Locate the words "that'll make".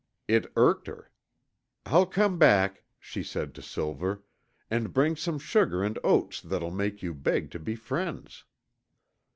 6.41-7.03